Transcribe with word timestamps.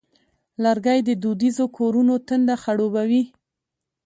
لرګی 0.63 0.99
د 1.05 1.09
دودیزو 1.23 1.65
کورونو 1.77 2.13
تنده 2.27 2.55
خړوبوي. 2.61 3.23